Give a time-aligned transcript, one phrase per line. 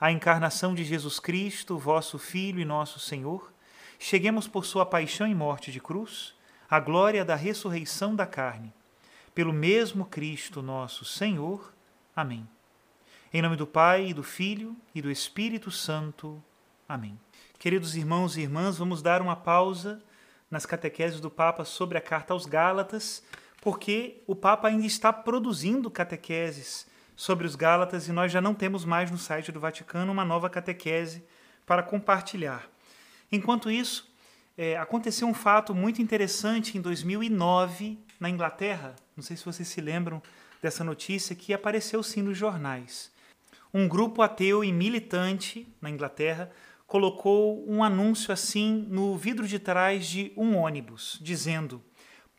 [0.00, 3.52] a encarnação de Jesus Cristo, vosso Filho e nosso Senhor,
[3.98, 6.34] cheguemos por sua paixão e morte de cruz,
[6.68, 8.72] à glória da ressurreição da carne.
[9.34, 11.72] Pelo mesmo Cristo nosso Senhor.
[12.14, 12.48] Amém.
[13.32, 16.42] Em nome do Pai, e do Filho e do Espírito Santo.
[16.88, 17.18] Amém.
[17.58, 20.02] Queridos irmãos e irmãs, vamos dar uma pausa
[20.50, 23.24] nas catequeses do Papa sobre a carta aos Gálatas,
[23.60, 26.86] porque o Papa ainda está produzindo catequeses
[27.16, 30.50] sobre os Gálatas e nós já não temos mais no site do Vaticano uma nova
[30.50, 31.24] catequese
[31.66, 32.68] para compartilhar.
[33.30, 34.12] Enquanto isso,
[34.56, 38.94] é, aconteceu um fato muito interessante em 2009 na Inglaterra.
[39.16, 40.22] Não sei se vocês se lembram
[40.62, 43.12] dessa notícia que apareceu sim nos jornais.
[43.72, 46.50] Um grupo ateu e militante na Inglaterra
[46.86, 51.82] colocou um anúncio assim no vidro de trás de um ônibus, dizendo: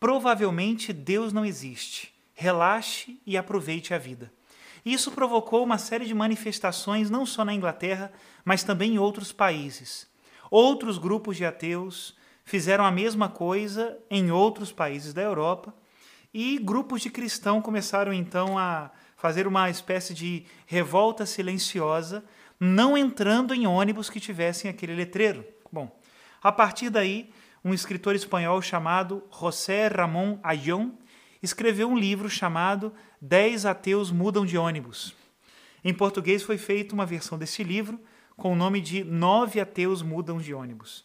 [0.00, 2.12] Provavelmente Deus não existe.
[2.34, 4.32] Relaxe e aproveite a vida.
[4.84, 8.12] Isso provocou uma série de manifestações não só na Inglaterra,
[8.44, 10.08] mas também em outros países.
[10.50, 15.74] Outros grupos de ateus fizeram a mesma coisa em outros países da Europa
[16.32, 22.24] e grupos de cristãos começaram então a fazer uma espécie de revolta silenciosa,
[22.58, 25.44] não entrando em ônibus que tivessem aquele letreiro.
[25.70, 25.94] Bom,
[26.42, 27.30] a partir daí,
[27.64, 30.92] um escritor espanhol chamado José Ramón Ayón
[31.42, 35.14] escreveu um livro chamado Dez Ateus Mudam de Ônibus.
[35.82, 38.00] Em português foi feita uma versão desse livro
[38.36, 41.04] com o nome de Nove Ateus Mudam de Ônibus.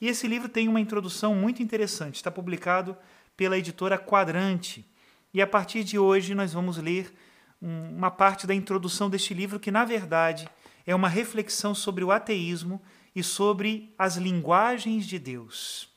[0.00, 2.96] E esse livro tem uma introdução muito interessante, está publicado
[3.36, 4.84] pela editora Quadrante.
[5.32, 7.12] E a partir de hoje nós vamos ler
[7.60, 10.48] uma parte da introdução deste livro que, na verdade,
[10.86, 12.80] é uma reflexão sobre o ateísmo
[13.14, 15.88] e sobre as linguagens de Deus.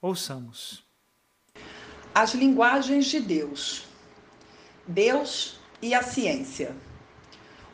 [0.00, 0.87] Ouçamos.
[2.20, 3.86] As linguagens de Deus.
[4.84, 6.74] Deus e a ciência.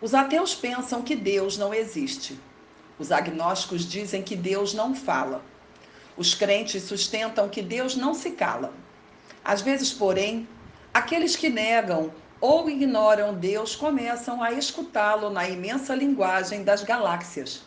[0.02, 2.38] Os ateus pensam que Deus não existe.
[2.98, 5.42] Os agnósticos dizem que Deus não fala.
[6.14, 8.74] Os crentes sustentam que Deus não se cala.
[9.42, 10.46] Às vezes, porém,
[10.92, 17.62] aqueles que negam ou ignoram Deus começam a escutá-lo na imensa linguagem das galáxias,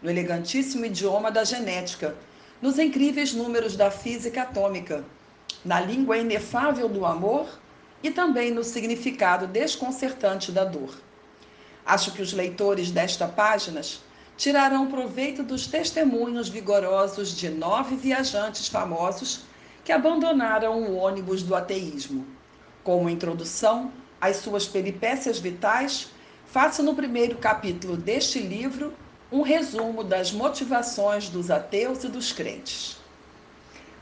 [0.00, 2.16] no elegantíssimo idioma da genética,
[2.62, 5.04] nos incríveis números da física atômica
[5.64, 7.48] na língua inefável do amor
[8.02, 10.98] e também no significado desconcertante da dor.
[11.84, 14.00] Acho que os leitores desta páginas
[14.36, 19.42] tirarão proveito dos testemunhos vigorosos de nove viajantes famosos
[19.84, 22.26] que abandonaram o ônibus do ateísmo.
[22.82, 26.08] Como introdução às suas peripécias vitais,
[26.46, 28.94] faço no primeiro capítulo deste livro
[29.30, 33.01] um resumo das motivações dos ateus e dos crentes.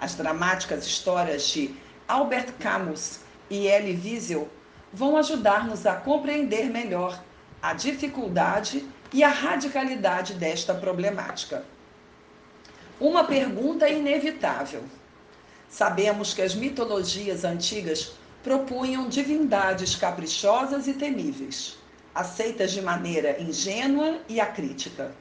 [0.00, 1.75] As dramáticas histórias de
[2.08, 3.20] Albert Camus
[3.50, 4.49] e Elie Wiesel
[4.91, 7.23] vão ajudar-nos a compreender melhor
[7.61, 11.64] a dificuldade e a radicalidade desta problemática.
[12.99, 14.85] Uma pergunta inevitável.
[15.69, 18.12] Sabemos que as mitologias antigas
[18.43, 21.76] propunham divindades caprichosas e temíveis,
[22.14, 25.12] aceitas de maneira ingênua e acrítica.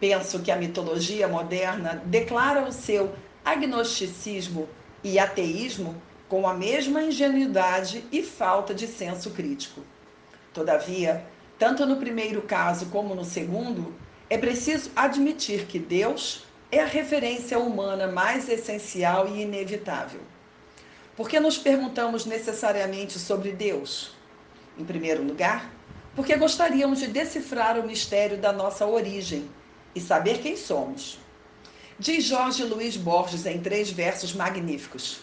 [0.00, 3.14] Penso que a mitologia moderna declara o seu
[3.52, 4.68] agnosticismo
[5.02, 9.82] e ateísmo com a mesma ingenuidade e falta de senso crítico.
[10.52, 11.24] Todavia,
[11.58, 13.94] tanto no primeiro caso como no segundo,
[14.28, 20.20] é preciso admitir que Deus, é a referência humana mais essencial e inevitável.
[21.16, 24.12] Por que nos perguntamos necessariamente sobre Deus?
[24.78, 25.72] Em primeiro lugar,
[26.14, 29.48] porque gostaríamos de decifrar o mistério da nossa origem
[29.94, 31.18] e saber quem somos.
[32.00, 35.18] Diz Jorge Luiz Borges em três versos magníficos: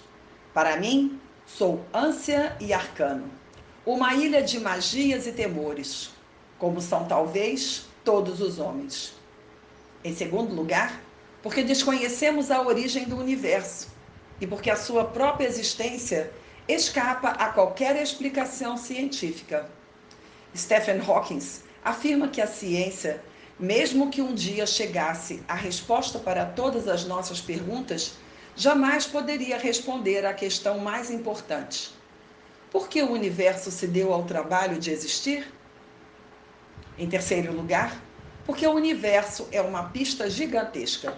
[0.54, 3.31] Para mim, sou ânsia e arcano,
[3.86, 6.12] uma ilha de magias e temores,
[6.60, 9.13] como são talvez todos os homens.
[10.04, 11.01] Em segundo lugar,
[11.42, 13.88] porque desconhecemos a origem do universo
[14.42, 16.30] e porque a sua própria existência
[16.68, 19.69] escapa a qualquer explicação científica.
[20.54, 21.39] Stephen Hawking
[21.86, 23.24] afirma que a ciência,
[23.60, 28.16] mesmo que um dia chegasse a resposta para todas as nossas perguntas,
[28.56, 31.92] jamais poderia responder à questão mais importante:
[32.72, 35.52] por que o universo se deu ao trabalho de existir?
[36.98, 38.02] Em terceiro lugar,
[38.46, 41.18] porque o universo é uma pista gigantesca.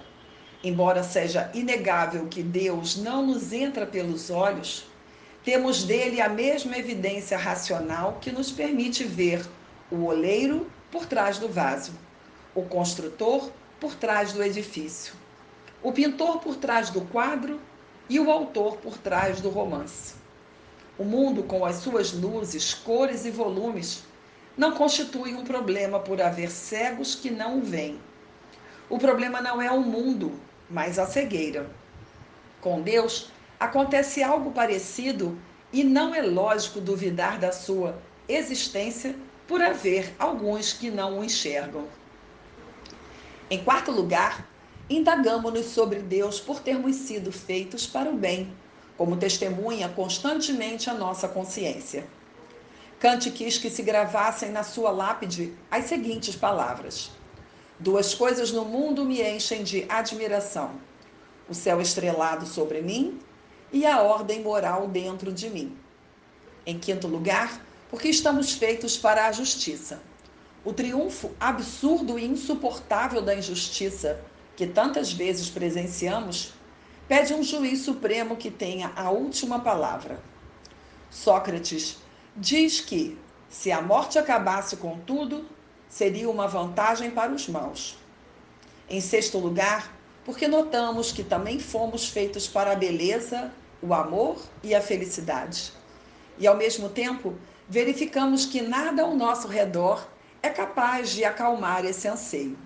[0.63, 4.85] Embora seja inegável que Deus não nos entra pelos olhos,
[5.43, 9.45] temos dele a mesma evidência racional que nos permite ver
[9.91, 11.93] o oleiro por trás do vaso,
[12.57, 15.13] o construtor por trás do edifício,
[15.83, 17.61] o pintor por trás do quadro
[18.09, 20.15] e o autor por trás do romance.
[20.97, 24.03] O mundo, com as suas luzes, cores e volumes,
[24.57, 28.01] não constitui um problema por haver cegos que não o veem.
[28.89, 30.33] O problema não é o mundo,
[30.67, 31.69] mas a cegueira.
[32.59, 35.37] Com Deus, acontece algo parecido
[35.71, 39.15] e não é lógico duvidar da sua existência
[39.47, 41.87] por haver alguns que não o enxergam.
[43.49, 44.45] Em quarto lugar,
[44.89, 48.53] indagamos-nos sobre Deus por termos sido feitos para o bem,
[48.97, 52.05] como testemunha constantemente a nossa consciência.
[52.99, 57.09] Kant quis que se gravassem na sua lápide as seguintes palavras:
[57.79, 60.71] Duas coisas no mundo me enchem de admiração:
[61.47, 63.17] o céu estrelado sobre mim
[63.71, 65.77] e a ordem moral dentro de mim.
[66.65, 70.01] Em quinto lugar, porque estamos feitos para a justiça.
[70.67, 74.19] O triunfo absurdo e insuportável da injustiça,
[74.53, 76.51] que tantas vezes presenciamos,
[77.07, 80.21] pede um juiz supremo que tenha a última palavra.
[81.09, 81.99] Sócrates
[82.35, 83.17] diz que,
[83.47, 85.45] se a morte acabasse com tudo,
[85.87, 87.97] seria uma vantagem para os maus.
[88.89, 94.75] Em sexto lugar, porque notamos que também fomos feitos para a beleza, o amor e
[94.75, 95.71] a felicidade.
[96.37, 97.35] E ao mesmo tempo,
[97.69, 102.57] verificamos que nada ao nosso redor é capaz de acalmar esse anseio.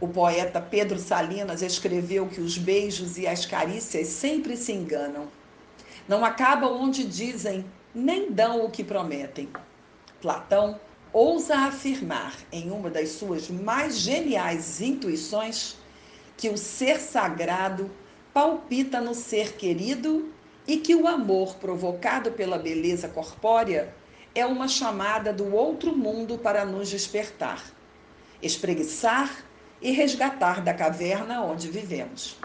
[0.00, 5.28] O poeta Pedro Salinas escreveu que os beijos e as carícias sempre se enganam.
[6.06, 7.64] Não acabam onde dizem
[7.94, 9.48] nem dão o que prometem.
[10.20, 10.78] Platão
[11.12, 15.76] ousa afirmar em uma das suas mais geniais intuições
[16.36, 17.90] que o ser sagrado
[18.32, 20.32] palpita no ser querido
[20.66, 23.92] e que o amor provocado pela beleza corpórea
[24.34, 27.62] é uma chamada do outro mundo para nos despertar,
[28.42, 29.44] espreguiçar
[29.80, 32.36] e resgatar da caverna onde vivemos.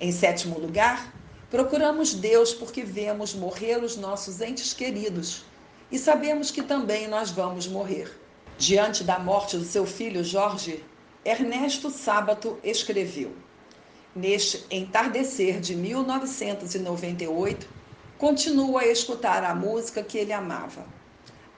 [0.00, 1.12] Em sétimo lugar,
[1.50, 5.44] Procuramos Deus porque vemos morrer os nossos entes queridos
[5.90, 8.14] e sabemos que também nós vamos morrer.
[8.58, 10.84] Diante da morte do seu filho Jorge,
[11.24, 13.32] Ernesto Sábato escreveu:
[14.14, 17.66] Neste entardecer de 1998,
[18.18, 20.84] continuo a escutar a música que ele amava,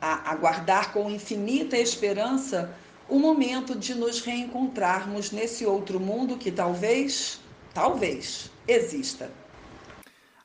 [0.00, 2.76] a aguardar com infinita esperança
[3.08, 7.40] o momento de nos reencontrarmos nesse outro mundo que talvez,
[7.74, 9.32] talvez, exista.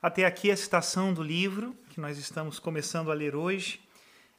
[0.02, 3.82] Até aqui a citação do livro que nós estamos começando a ler hoje.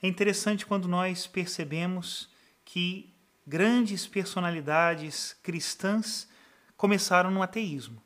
[0.03, 2.29] É interessante quando nós percebemos
[2.65, 3.15] que
[3.47, 6.29] grandes personalidades cristãs
[6.77, 8.03] começaram no ateísmo.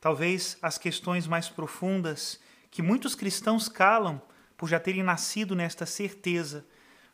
[0.00, 2.38] Talvez as questões mais profundas
[2.70, 4.20] que muitos cristãos calam
[4.56, 6.66] por já terem nascido nesta certeza,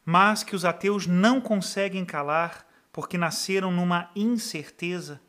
[0.05, 5.21] mas que os ateus não conseguem calar porque nasceram numa incerteza,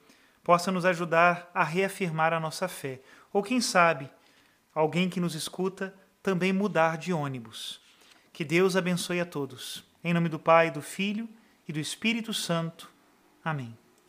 [0.44, 3.02] possa nos ajudar a reafirmar a nossa fé.
[3.34, 4.10] Ou quem sabe,
[4.74, 7.82] alguém que nos escuta também mudar de ônibus.
[8.32, 9.84] Que Deus abençoe a todos.
[10.04, 11.28] Em nome do Pai, do Filho
[11.68, 12.90] e do Espírito Santo.
[13.44, 13.76] Amém.